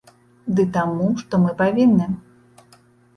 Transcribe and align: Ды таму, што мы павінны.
Ды 0.59 0.63
таму, 0.77 1.09
што 1.19 1.39
мы 1.43 1.51
павінны. 1.59 2.07